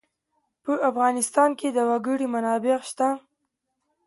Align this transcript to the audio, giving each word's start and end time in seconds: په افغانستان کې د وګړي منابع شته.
په 0.63 0.71
افغانستان 0.89 1.49
کې 1.59 1.67
د 1.71 1.77
وګړي 1.89 2.27
منابع 2.33 2.77
شته. 2.89 3.07